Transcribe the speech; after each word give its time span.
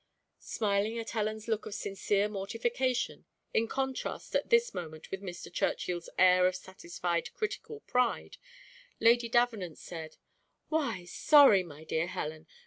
Smiling 0.39 0.97
at 0.97 1.11
Helen's 1.11 1.47
look 1.47 1.67
of 1.67 1.75
sincere 1.75 2.27
mortification, 2.27 3.25
in 3.53 3.67
contrast 3.67 4.35
at 4.35 4.49
this 4.49 4.73
moment 4.73 5.11
with 5.11 5.21
Mr. 5.21 5.53
Churchill's 5.53 6.09
air 6.17 6.47
of 6.47 6.55
satisfied 6.55 7.31
critical 7.35 7.81
pride, 7.81 8.37
Lady 8.99 9.29
Davenant 9.29 9.77
said, 9.77 10.17
"Why 10.69 11.05
sorry, 11.05 11.61
my 11.61 11.83
dear 11.83 12.07
Helen? 12.07 12.47